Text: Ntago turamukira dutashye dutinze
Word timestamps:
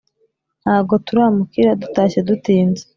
Ntago 0.61 0.93
turamukira 1.05 1.71
dutashye 1.81 2.19
dutinze 2.27 2.83